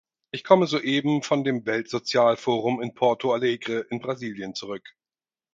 [0.31, 4.95] Ich komme soeben von dem Welt-Sozial-Forum in Porto Alegre in Brasilien zurück.